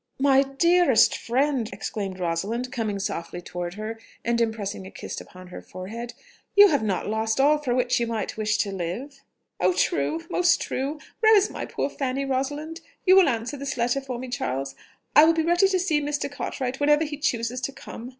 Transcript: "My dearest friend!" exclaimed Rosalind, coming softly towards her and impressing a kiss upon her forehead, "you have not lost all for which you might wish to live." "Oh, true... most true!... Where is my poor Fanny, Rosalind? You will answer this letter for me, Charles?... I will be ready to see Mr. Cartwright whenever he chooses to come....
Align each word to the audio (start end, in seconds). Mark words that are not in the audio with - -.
"My 0.19 0.41
dearest 0.41 1.15
friend!" 1.15 1.69
exclaimed 1.71 2.17
Rosalind, 2.19 2.71
coming 2.71 2.97
softly 2.97 3.39
towards 3.39 3.75
her 3.75 3.99
and 4.25 4.41
impressing 4.41 4.87
a 4.87 4.89
kiss 4.89 5.21
upon 5.21 5.49
her 5.49 5.61
forehead, 5.61 6.15
"you 6.55 6.69
have 6.69 6.81
not 6.81 7.07
lost 7.07 7.39
all 7.39 7.59
for 7.59 7.75
which 7.75 7.99
you 7.99 8.07
might 8.07 8.35
wish 8.35 8.57
to 8.57 8.71
live." 8.71 9.21
"Oh, 9.59 9.73
true... 9.73 10.25
most 10.27 10.59
true!... 10.59 10.97
Where 11.19 11.37
is 11.37 11.51
my 11.51 11.67
poor 11.67 11.87
Fanny, 11.87 12.25
Rosalind? 12.25 12.81
You 13.05 13.15
will 13.15 13.29
answer 13.29 13.57
this 13.57 13.77
letter 13.77 14.01
for 14.01 14.17
me, 14.17 14.29
Charles?... 14.29 14.73
I 15.15 15.23
will 15.23 15.33
be 15.33 15.43
ready 15.43 15.67
to 15.67 15.77
see 15.77 16.01
Mr. 16.01 16.31
Cartwright 16.31 16.79
whenever 16.79 17.03
he 17.03 17.17
chooses 17.17 17.61
to 17.61 17.71
come.... 17.71 18.09